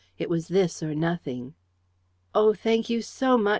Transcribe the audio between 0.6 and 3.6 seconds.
or nothing." "Oh, thank you so much!"